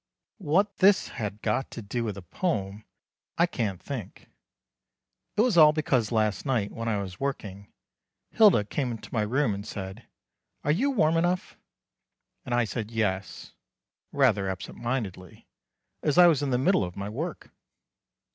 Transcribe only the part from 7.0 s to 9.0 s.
working, Hilda came